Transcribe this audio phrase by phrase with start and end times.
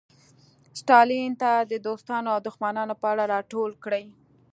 [0.79, 4.05] ستالین ته د دوستانو او دښمنانو په اړه راټول کړي.